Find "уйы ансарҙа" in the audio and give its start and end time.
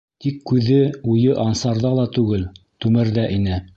1.15-1.91